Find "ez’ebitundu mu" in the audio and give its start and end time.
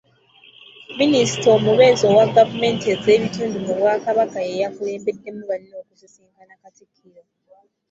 2.93-3.73